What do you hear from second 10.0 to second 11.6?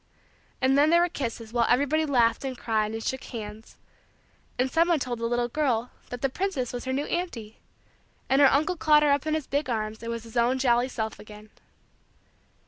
and was his own jolly self again.